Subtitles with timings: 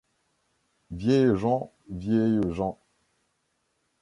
[0.89, 2.79] vieilles gens, vieilles gens.